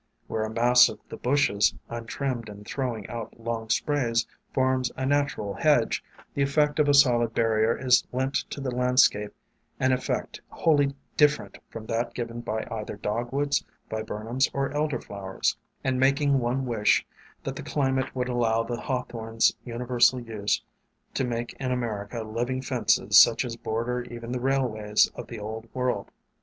[0.25, 5.05] Where a mass of the bushes, untrimmed and throw ing out long sprays, forms a
[5.05, 9.31] natural hedge, the effect of a solid barrier is lent to the landscape—
[9.79, 15.99] an effect wholly different from that given by either Dogwoods, Viburnums, or Elder flowers, and
[15.99, 17.05] making one wish
[17.43, 20.63] that the climate would allow the Hawthorn's uni versal use
[21.13, 25.67] to make in America living fences such as border even the railways of the Old
[25.75, 26.09] World.